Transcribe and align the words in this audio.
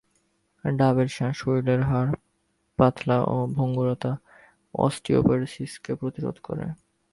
ডাবের 0.63 1.07
শাঁস 1.07 1.35
শরীরের 1.37 1.81
হাড় 1.83 2.11
পাতলা 2.79 3.17
ও 3.25 3.35
ভঙ্গুরতা, 3.55 4.11
অস্টিওপোরোসিসকে 4.75 5.91
প্রতিরোধ 5.95 6.35
করে। 6.43 6.65